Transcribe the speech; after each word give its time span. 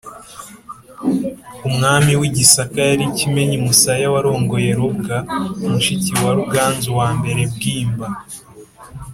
Umwami 1.67 2.11
w’i 2.19 2.29
Gisaka 2.37 2.79
yari 2.89 3.05
Kimenyi 3.17 3.57
Musaya 3.65 4.07
warongoye 4.13 4.69
Robwa, 4.79 5.17
mushiki 5.71 6.11
wa 6.23 6.31
Ruganzu 6.37 6.89
wa 6.97 7.07
I 7.45 7.47
Bwimba. 7.53 8.07